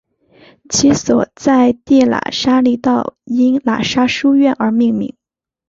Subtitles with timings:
[0.67, 5.15] 其所在地喇沙利道因喇沙书院而命名。